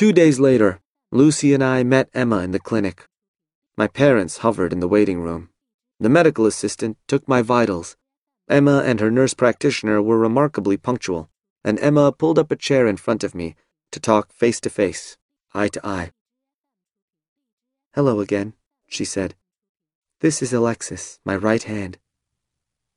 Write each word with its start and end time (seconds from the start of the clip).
Two 0.00 0.14
days 0.14 0.40
later, 0.40 0.80
Lucy 1.12 1.52
and 1.52 1.62
I 1.62 1.82
met 1.82 2.08
Emma 2.14 2.38
in 2.38 2.52
the 2.52 2.58
clinic. 2.58 3.06
My 3.76 3.86
parents 3.86 4.38
hovered 4.38 4.72
in 4.72 4.80
the 4.80 4.88
waiting 4.88 5.20
room. 5.20 5.50
The 5.98 6.08
medical 6.08 6.46
assistant 6.46 6.96
took 7.06 7.28
my 7.28 7.42
vitals. 7.42 7.98
Emma 8.48 8.82
and 8.82 8.98
her 9.00 9.10
nurse 9.10 9.34
practitioner 9.34 10.00
were 10.00 10.16
remarkably 10.16 10.78
punctual, 10.78 11.28
and 11.62 11.78
Emma 11.80 12.12
pulled 12.12 12.38
up 12.38 12.50
a 12.50 12.56
chair 12.56 12.86
in 12.86 12.96
front 12.96 13.22
of 13.22 13.34
me 13.34 13.56
to 13.90 14.00
talk 14.00 14.32
face 14.32 14.58
to 14.60 14.70
face, 14.70 15.18
eye 15.52 15.68
to 15.68 15.86
eye. 15.86 16.12
Hello 17.92 18.20
again, 18.20 18.54
she 18.88 19.04
said. 19.04 19.34
This 20.20 20.40
is 20.40 20.54
Alexis, 20.54 21.20
my 21.26 21.36
right 21.36 21.64
hand. 21.64 21.98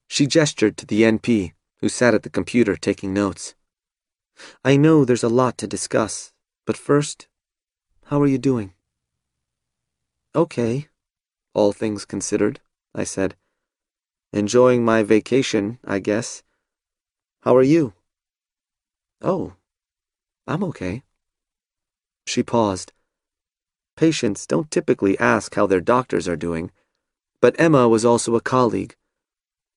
She 0.08 0.26
gestured 0.26 0.78
to 0.78 0.86
the 0.86 1.02
NP, 1.02 1.52
who 1.82 1.90
sat 1.90 2.14
at 2.14 2.24
the 2.24 2.30
computer 2.30 2.78
taking 2.78 3.14
notes. 3.14 3.56
I 4.64 4.78
know 4.78 5.04
there's 5.04 5.22
a 5.22 5.28
lot 5.28 5.58
to 5.58 5.68
discuss, 5.68 6.33
but 6.66 6.78
first, 6.78 7.28
how 8.06 8.22
are 8.22 8.28
you 8.28 8.38
doing? 8.38 8.74
Okay, 10.36 10.88
all 11.54 11.72
things 11.72 12.06
considered, 12.06 12.60
I 12.96 13.04
said. 13.04 13.36
Enjoying 14.32 14.84
my 14.84 15.04
vacation, 15.04 15.78
I 15.86 16.00
guess. 16.00 16.44
How 17.42 17.56
are 17.56 17.64
you? 17.64 17.94
Oh, 19.22 19.54
I'm 20.48 20.64
okay. 20.64 21.04
She 22.26 22.42
paused. 22.42 22.94
Patients 23.96 24.48
don't 24.48 24.72
typically 24.72 25.20
ask 25.20 25.54
how 25.56 25.68
their 25.68 25.82
doctors 25.82 26.28
are 26.28 26.36
doing, 26.36 26.72
but 27.42 27.56
Emma 27.60 27.88
was 27.88 28.06
also 28.06 28.36
a 28.36 28.42
colleague. 28.42 28.96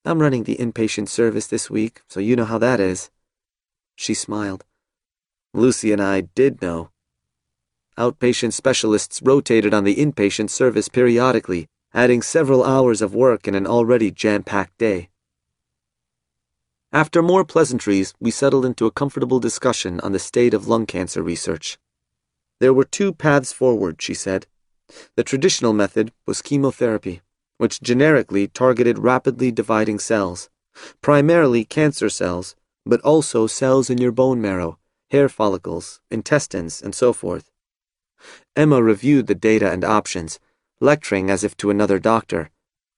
I'm 0.05 0.21
running 0.21 0.45
the 0.45 0.57
inpatient 0.57 1.09
service 1.09 1.49
this 1.49 1.69
week, 1.69 2.03
so 2.09 2.21
you 2.21 2.37
know 2.37 2.45
how 2.45 2.59
that 2.59 2.81
is. 2.81 3.11
She 3.97 4.15
smiled. 4.15 4.65
Lucy 5.57 5.91
and 5.91 6.03
I 6.03 6.21
did 6.21 6.61
know. 6.61 6.91
Outpatient 7.99 8.53
specialists 8.53 9.23
rotated 9.23 9.73
on 9.73 9.85
the 9.85 9.97
inpatient 9.97 10.51
service 10.51 10.89
periodically, 10.89 11.67
adding 11.95 12.21
several 12.21 12.63
hours 12.63 13.01
of 13.01 13.15
work 13.15 13.49
in 13.49 13.55
an 13.55 13.67
already 13.67 14.11
jam 14.11 14.43
packed 14.43 14.77
day. 14.77 15.09
After 16.93 17.23
more 17.23 17.45
pleasantries, 17.45 18.13
we 18.21 18.31
settled 18.31 18.67
into 18.67 18.85
a 18.85 18.91
comfortable 18.91 19.41
discussion 19.41 19.99
on 20.01 20.13
the 20.13 20.19
state 20.19 20.53
of 20.53 20.69
lung 20.69 20.85
cancer 20.85 21.23
research. 21.23 21.79
There 22.61 22.75
were 22.75 22.85
two 22.85 23.13
paths 23.13 23.53
forward, 23.53 24.03
she 24.03 24.13
said. 24.15 24.47
The 25.17 25.25
traditional 25.25 25.73
method 25.73 26.13
was 26.27 26.43
chemotherapy, 26.43 27.23
which 27.57 27.81
generically 27.81 28.47
targeted 28.47 28.99
rapidly 28.99 29.51
dividing 29.51 30.01
cells, 30.01 30.51
primarily 31.01 31.65
cancer 31.65 32.11
cells, 32.11 32.55
but 32.85 33.01
also 33.01 33.47
cells 33.47 33.89
in 33.89 33.99
your 33.99 34.13
bone 34.13 34.41
marrow, 34.41 34.79
hair 35.11 35.29
follicles, 35.29 36.01
intestines, 36.11 36.83
and 36.83 36.95
so 36.95 37.13
forth. 37.13 37.51
Emma 38.55 38.83
reviewed 38.83 39.27
the 39.27 39.35
data 39.35 39.71
and 39.71 39.85
options, 39.85 40.41
lecturing 40.81 41.31
as 41.31 41.45
if 41.45 41.57
to 41.57 41.71
another 41.71 41.99
doctor, 41.99 42.51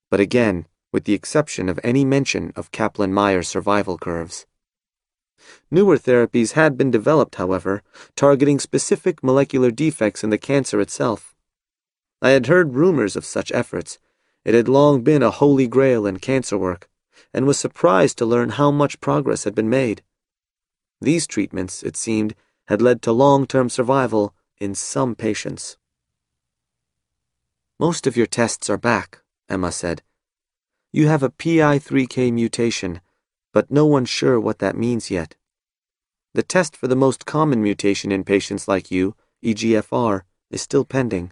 but 0.09 0.19
again, 0.19 0.65
with 0.91 1.03
the 1.03 1.13
exception 1.13 1.69
of 1.69 1.79
any 1.83 2.03
mention 2.03 2.51
of 2.55 2.71
Kaplan 2.71 3.13
Meier 3.13 3.43
survival 3.43 3.97
curves. 3.97 4.45
Newer 5.71 5.97
therapies 5.97 6.53
had 6.53 6.77
been 6.77 6.91
developed, 6.91 7.35
however, 7.35 7.83
targeting 8.15 8.59
specific 8.59 9.23
molecular 9.23 9.71
defects 9.71 10.23
in 10.23 10.29
the 10.29 10.37
cancer 10.37 10.81
itself. 10.81 11.35
I 12.21 12.31
had 12.31 12.47
heard 12.47 12.73
rumors 12.73 13.15
of 13.15 13.23
such 13.23 13.51
efforts. 13.53 13.99
It 14.43 14.53
had 14.53 14.67
long 14.67 15.01
been 15.01 15.23
a 15.23 15.31
holy 15.31 15.67
grail 15.67 16.05
in 16.05 16.19
cancer 16.19 16.57
work, 16.57 16.89
and 17.33 17.45
was 17.45 17.59
surprised 17.59 18.17
to 18.17 18.25
learn 18.25 18.49
how 18.49 18.71
much 18.71 18.99
progress 18.99 19.43
had 19.43 19.55
been 19.55 19.69
made. 19.69 20.01
These 21.01 21.27
treatments, 21.27 21.83
it 21.83 21.95
seemed, 21.95 22.35
had 22.67 22.81
led 22.81 23.01
to 23.03 23.11
long 23.11 23.47
term 23.47 23.69
survival 23.69 24.33
in 24.57 24.75
some 24.75 25.15
patients. 25.15 25.77
Most 27.79 28.05
of 28.05 28.17
your 28.17 28.25
tests 28.25 28.69
are 28.69 28.77
back, 28.77 29.21
Emma 29.47 29.71
said. 29.71 30.01
You 30.91 31.07
have 31.07 31.23
a 31.23 31.29
PI3K 31.29 32.33
mutation, 32.33 32.99
but 33.53 33.71
no 33.71 33.85
one's 33.85 34.09
sure 34.09 34.39
what 34.39 34.59
that 34.59 34.75
means 34.75 35.09
yet. 35.09 35.35
The 36.33 36.43
test 36.43 36.75
for 36.75 36.87
the 36.87 36.95
most 36.95 37.25
common 37.25 37.63
mutation 37.63 38.11
in 38.11 38.23
patients 38.23 38.67
like 38.67 38.91
you, 38.91 39.15
EGFR, 39.43 40.23
is 40.51 40.61
still 40.61 40.83
pending. 40.83 41.31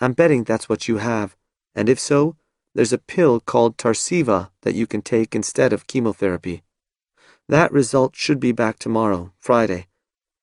I'm 0.00 0.12
betting 0.12 0.44
that's 0.44 0.68
what 0.68 0.86
you 0.86 0.98
have, 0.98 1.36
and 1.74 1.88
if 1.88 1.98
so, 1.98 2.36
there's 2.74 2.92
a 2.92 2.98
pill 2.98 3.40
called 3.40 3.76
Tarceva 3.76 4.50
that 4.62 4.74
you 4.74 4.86
can 4.86 5.02
take 5.02 5.34
instead 5.34 5.72
of 5.72 5.86
chemotherapy. 5.86 6.62
That 7.48 7.72
result 7.72 8.16
should 8.16 8.40
be 8.40 8.52
back 8.52 8.78
tomorrow, 8.78 9.32
Friday, 9.38 9.86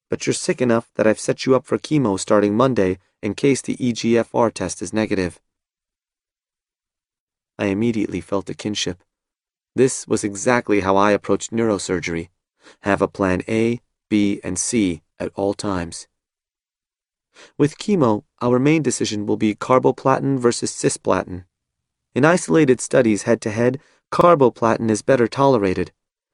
but 0.10 0.26
you're 0.26 0.34
sick 0.34 0.62
enough 0.62 0.90
that 0.96 1.08
I've 1.08 1.20
set 1.20 1.46
you 1.46 1.56
up 1.56 1.66
for 1.66 1.78
chemo 1.78 2.20
starting 2.20 2.56
Monday 2.56 3.00
in 3.22 3.34
case 3.34 3.62
the 3.62 3.78
EGFR 3.78 4.54
test 4.54 4.82
is 4.82 4.94
negative. 4.94 5.40
I 7.58 7.66
immediately 7.66 8.22
felt 8.22 8.50
a 8.50 8.54
kinship. 8.54 9.04
This 9.76 10.08
was 10.08 10.24
exactly 10.24 10.82
how 10.82 10.96
I 10.98 11.12
approached 11.12 11.52
neurosurgery 11.52 12.30
have 12.82 13.02
a 13.02 13.08
plan 13.08 13.42
A, 13.48 13.80
B, 14.10 14.40
and 14.44 14.58
C 14.58 15.02
at 15.20 15.32
all 15.36 15.54
times. 15.54 16.08
With 17.58 17.78
chemo, 17.78 18.24
our 18.42 18.60
main 18.60 18.84
decision 18.84 19.26
will 19.26 19.38
be 19.38 19.56
carboplatin 19.56 20.38
versus 20.38 20.72
cisplatin. 20.72 21.46
In 22.14 22.26
isolated 22.26 22.82
studies 22.82 23.24
head 23.24 23.42
to 23.42 23.52
head, 23.52 23.80
carboplatin 24.12 24.90
is 24.90 25.02
better 25.02 25.28
tolerated. 25.28 25.92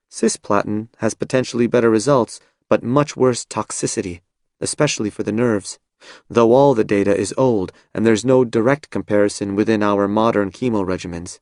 Cisplatin 0.10 0.88
has 0.98 1.14
potentially 1.14 1.68
better 1.68 1.90
results, 1.90 2.40
but 2.70 2.84
much 2.84 3.16
worse 3.16 3.46
toxicity, 3.46 4.22
especially 4.62 5.10
for 5.10 5.24
the 5.24 5.32
nerves, 5.32 5.80
though 6.30 6.54
all 6.54 6.74
the 6.74 6.84
data 6.84 7.16
is 7.16 7.34
old 7.38 7.72
and 7.94 8.06
there's 8.06 8.26
no 8.26 8.46
direct 8.46 8.90
comparison 8.90 9.56
within 9.56 9.84
our 9.84 10.08
modern 10.08 10.52
chemo 10.52 10.86
regimens. 10.86 11.40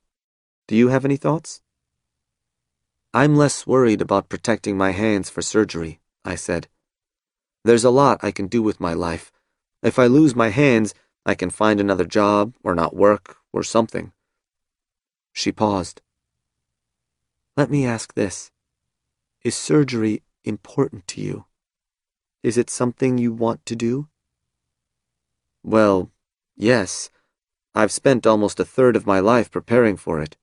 Do 0.67 0.75
you 0.75 0.89
have 0.89 1.05
any 1.05 1.17
thoughts? 1.17 1.61
I'm 3.13 3.35
less 3.35 3.65
worried 3.65 4.01
about 4.01 4.29
protecting 4.29 4.77
my 4.77 4.91
hands 4.91 5.29
for 5.29 5.41
surgery, 5.41 5.99
I 6.23 6.35
said. 6.35 6.67
There's 7.63 7.85
a 7.85 7.89
lot 7.89 8.19
I 8.21 8.31
can 8.31 8.47
do 8.47 8.61
with 8.61 8.81
my 8.81 8.93
life. 8.93 9.31
If 9.81 9.97
I 9.97 10.07
lose 10.07 10.35
my 10.35 10.49
hands, 10.49 10.93
I 11.25 11.33
can 11.33 11.49
find 11.49 11.79
another 11.79 12.05
job, 12.05 12.53
or 12.63 12.75
not 12.75 12.95
work, 12.95 13.37
or 13.53 13.63
something. 13.63 14.11
She 15.33 15.51
paused. 15.51 16.01
Let 17.57 17.71
me 17.71 17.85
ask 17.85 18.13
this 18.13 18.51
Is 19.45 19.55
surgery 19.55 20.23
important 20.43 21.07
to 21.09 21.21
you? 21.21 21.45
Is 22.43 22.57
it 22.57 22.69
something 22.69 23.17
you 23.17 23.31
want 23.31 23.65
to 23.67 23.75
do? 23.75 24.09
Well, 25.63 26.11
yes. 26.57 27.09
I've 27.73 27.91
spent 27.91 28.27
almost 28.27 28.59
a 28.59 28.65
third 28.65 28.97
of 28.97 29.07
my 29.07 29.19
life 29.19 29.49
preparing 29.49 29.95
for 29.95 30.19
it. 30.19 30.35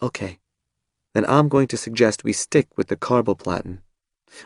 Okay 0.00 0.40
then 1.12 1.24
I'm 1.26 1.48
going 1.48 1.66
to 1.68 1.76
suggest 1.76 2.24
we 2.24 2.32
stick 2.32 2.68
with 2.76 2.88
the 2.88 2.96
carboplatin. 2.96 3.78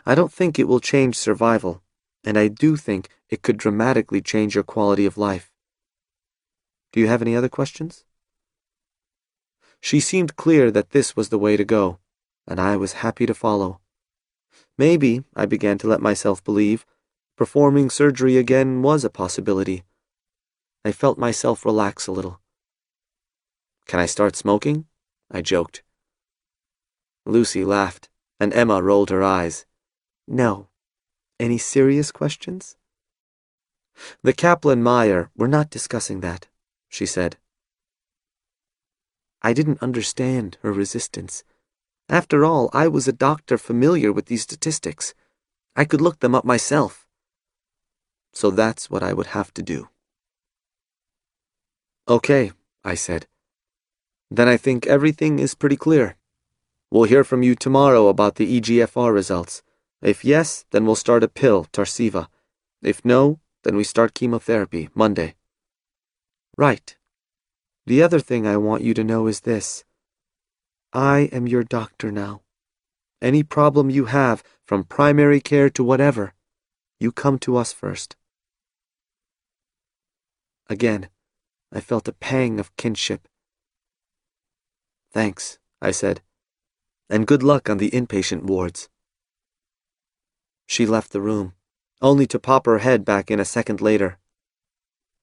I 0.06 0.14
don't 0.14 0.32
think 0.32 0.58
it 0.58 0.68
will 0.68 0.80
change 0.80 1.16
survival, 1.16 1.82
and 2.24 2.38
I 2.38 2.48
do 2.48 2.76
think 2.76 3.08
it 3.28 3.42
could 3.42 3.58
dramatically 3.58 4.22
change 4.22 4.54
your 4.54 4.64
quality 4.64 5.04
of 5.04 5.18
life. 5.18 5.52
Do 6.92 7.00
you 7.00 7.08
have 7.08 7.20
any 7.20 7.36
other 7.36 7.48
questions? 7.48 8.04
She 9.80 10.00
seemed 10.00 10.36
clear 10.36 10.70
that 10.70 10.90
this 10.90 11.14
was 11.14 11.28
the 11.28 11.38
way 11.38 11.56
to 11.56 11.64
go, 11.64 11.98
and 12.46 12.60
I 12.60 12.76
was 12.76 12.94
happy 13.04 13.26
to 13.26 13.34
follow. 13.34 13.80
Maybe, 14.76 15.24
I 15.34 15.46
began 15.46 15.78
to 15.78 15.86
let 15.86 16.00
myself 16.00 16.42
believe, 16.42 16.84
performing 17.36 17.90
surgery 17.90 18.36
again 18.36 18.82
was 18.82 19.04
a 19.04 19.10
possibility. 19.10 19.84
I 20.84 20.92
felt 20.92 21.18
myself 21.18 21.64
relax 21.64 22.06
a 22.06 22.12
little. 22.12 22.40
Can 23.86 24.00
I 24.00 24.06
start 24.06 24.36
smoking? 24.36 24.86
I 25.30 25.40
joked. 25.40 25.82
Lucy 27.26 27.64
laughed, 27.64 28.08
and 28.38 28.52
Emma 28.52 28.82
rolled 28.82 29.10
her 29.10 29.22
eyes. 29.22 29.66
No. 30.28 30.68
Any 31.40 31.58
serious 31.58 32.12
questions? 32.12 32.76
The 34.22 34.32
Kaplan 34.32 34.82
Meier, 34.82 35.30
we're 35.36 35.46
not 35.46 35.70
discussing 35.70 36.20
that, 36.20 36.48
she 36.88 37.06
said. 37.06 37.36
I 39.42 39.52
didn't 39.52 39.82
understand 39.82 40.58
her 40.62 40.72
resistance. 40.72 41.44
After 42.08 42.44
all, 42.44 42.68
I 42.72 42.88
was 42.88 43.08
a 43.08 43.12
doctor 43.12 43.56
familiar 43.56 44.12
with 44.12 44.26
these 44.26 44.42
statistics. 44.42 45.14
I 45.74 45.84
could 45.84 46.00
look 46.00 46.20
them 46.20 46.34
up 46.34 46.44
myself. 46.44 47.06
So 48.32 48.50
that's 48.50 48.90
what 48.90 49.02
I 49.02 49.12
would 49.12 49.28
have 49.28 49.54
to 49.54 49.62
do. 49.62 49.88
Okay, 52.08 52.52
I 52.84 52.94
said. 52.94 53.26
Then 54.30 54.48
I 54.48 54.56
think 54.56 54.86
everything 54.86 55.38
is 55.38 55.54
pretty 55.54 55.76
clear. 55.76 56.16
We'll 56.90 57.04
hear 57.04 57.24
from 57.24 57.42
you 57.42 57.54
tomorrow 57.54 58.08
about 58.08 58.34
the 58.34 58.60
EGFR 58.60 59.12
results. 59.12 59.62
If 60.02 60.24
yes, 60.24 60.66
then 60.70 60.84
we'll 60.84 60.96
start 60.96 61.22
a 61.22 61.28
pill, 61.28 61.66
Tarceva. 61.72 62.28
If 62.82 63.04
no, 63.04 63.40
then 63.62 63.76
we 63.76 63.84
start 63.84 64.14
chemotherapy, 64.14 64.90
Monday. 64.94 65.34
Right. 66.58 66.96
The 67.86 68.02
other 68.02 68.20
thing 68.20 68.46
I 68.46 68.58
want 68.58 68.82
you 68.82 68.92
to 68.94 69.04
know 69.04 69.26
is 69.26 69.40
this. 69.40 69.83
I 70.94 71.28
am 71.32 71.48
your 71.48 71.64
doctor 71.64 72.12
now. 72.12 72.42
Any 73.20 73.42
problem 73.42 73.90
you 73.90 74.04
have, 74.04 74.44
from 74.64 74.84
primary 74.84 75.40
care 75.40 75.68
to 75.70 75.82
whatever, 75.82 76.34
You 77.00 77.10
come 77.10 77.38
to 77.40 77.56
us 77.56 77.72
first. 77.72 78.14
Again, 80.70 81.08
I 81.72 81.80
felt 81.80 82.06
a 82.06 82.12
pang 82.12 82.60
of 82.60 82.74
kinship. 82.76 83.26
Thanks, 85.12 85.58
I 85.82 85.90
said, 85.90 86.22
and 87.10 87.26
good 87.26 87.42
luck 87.42 87.68
on 87.68 87.78
the 87.78 87.90
inpatient 87.90 88.44
wards. 88.44 88.88
She 90.66 90.86
left 90.86 91.10
the 91.10 91.20
room, 91.20 91.54
only 92.00 92.26
to 92.28 92.38
pop 92.38 92.66
her 92.66 92.78
head 92.78 93.04
back 93.04 93.32
in 93.32 93.40
a 93.40 93.44
second 93.44 93.80
later. 93.80 94.18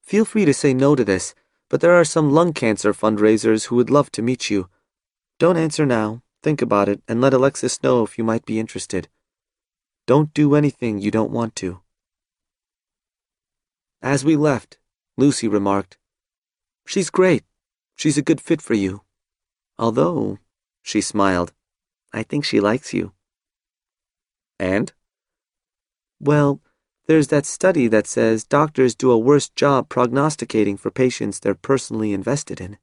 Feel 0.03 0.25
free 0.25 0.43
to 0.43 0.53
say 0.53 0.73
no 0.73 0.95
to 0.95 1.05
this, 1.05 1.33
but 1.69 1.79
there 1.79 1.95
are 1.95 2.05
some 2.05 2.31
lung 2.31 2.51
cancer 2.51 2.93
fundraisers 2.93 3.67
who 3.67 3.77
would 3.77 3.89
love 3.89 4.11
to 4.11 4.21
meet 4.21 4.49
you. 4.49 4.69
Don't 5.41 5.57
answer 5.57 5.87
now, 5.87 6.21
think 6.43 6.61
about 6.61 6.87
it, 6.87 7.01
and 7.07 7.19
let 7.19 7.33
Alexis 7.33 7.81
know 7.81 8.03
if 8.03 8.15
you 8.15 8.23
might 8.23 8.45
be 8.45 8.59
interested. 8.59 9.07
Don't 10.05 10.31
do 10.35 10.53
anything 10.53 10.99
you 11.01 11.09
don't 11.09 11.31
want 11.31 11.55
to. 11.55 11.81
As 14.03 14.23
we 14.23 14.35
left, 14.35 14.77
Lucy 15.17 15.47
remarked, 15.47 15.97
She's 16.85 17.09
great. 17.09 17.43
She's 17.95 18.19
a 18.19 18.21
good 18.21 18.39
fit 18.39 18.61
for 18.61 18.75
you. 18.75 19.01
Although, 19.79 20.37
she 20.83 21.01
smiled, 21.01 21.53
I 22.13 22.21
think 22.21 22.45
she 22.45 22.59
likes 22.59 22.93
you. 22.93 23.13
And? 24.59 24.93
Well, 26.19 26.61
there's 27.07 27.29
that 27.29 27.47
study 27.47 27.87
that 27.87 28.05
says 28.05 28.43
doctors 28.43 28.93
do 28.93 29.09
a 29.09 29.17
worse 29.17 29.49
job 29.49 29.89
prognosticating 29.89 30.77
for 30.77 30.91
patients 30.91 31.39
they're 31.39 31.55
personally 31.55 32.13
invested 32.13 32.61
in. 32.61 32.77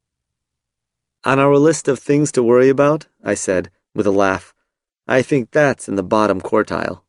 On 1.25 1.39
our 1.41 1.57
list 1.59 1.89
of 1.89 1.99
things 1.99 2.31
to 2.33 2.43
worry 2.43 2.69
about, 2.69 3.09
I 3.25 3.35
said, 3.35 3.71
with 3.95 4.07
a 4.07 4.13
laugh, 4.13 4.55
I 5.09 5.23
think 5.23 5.51
that's 5.51 5.89
in 5.89 5.97
the 5.97 6.03
bottom 6.05 6.41
quartile. 6.41 7.03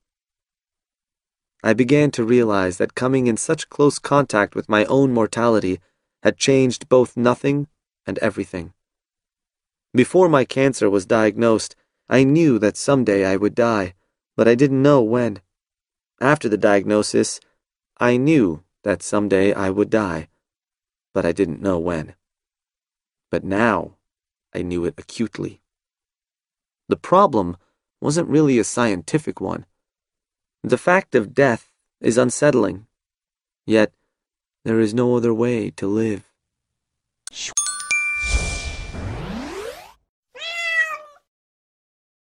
I 1.63 1.73
began 1.73 2.09
to 2.11 2.23
realize 2.23 2.77
that 2.77 2.95
coming 2.95 3.27
in 3.27 3.37
such 3.37 3.69
close 3.69 3.99
contact 3.99 4.55
with 4.55 4.67
my 4.67 4.85
own 4.85 5.13
mortality 5.13 5.79
had 6.23 6.37
changed 6.37 6.89
both 6.89 7.15
nothing 7.15 7.67
and 8.07 8.17
everything. 8.19 8.73
Before 9.93 10.27
my 10.27 10.43
cancer 10.43 10.89
was 10.89 11.05
diagnosed, 11.05 11.75
I 12.09 12.23
knew 12.23 12.57
that 12.59 12.77
someday 12.77 13.25
I 13.25 13.35
would 13.35 13.53
die, 13.53 13.93
but 14.35 14.47
I 14.47 14.55
didn't 14.55 14.81
know 14.81 15.01
when. 15.03 15.41
After 16.19 16.49
the 16.49 16.57
diagnosis, 16.57 17.39
I 17.99 18.17
knew 18.17 18.63
that 18.83 19.03
someday 19.03 19.53
I 19.53 19.69
would 19.69 19.91
die, 19.91 20.29
but 21.13 21.27
I 21.27 21.31
didn't 21.31 21.61
know 21.61 21.77
when. 21.77 22.15
But 23.29 23.43
now, 23.43 23.97
I 24.53 24.61
knew 24.61 24.85
it 24.85 24.95
acutely. 24.97 25.61
The 26.87 26.97
problem 26.97 27.57
wasn't 28.01 28.29
really 28.29 28.57
a 28.57 28.63
scientific 28.63 29.39
one. 29.39 29.65
The 30.63 30.77
fact 30.77 31.15
of 31.15 31.33
death 31.33 31.69
is 32.01 32.17
unsettling. 32.17 32.87
Yet, 33.65 33.93
there 34.65 34.79
is 34.79 34.93
no 34.93 35.15
other 35.15 35.33
way 35.33 35.69
to 35.71 35.87
live. 35.87 36.23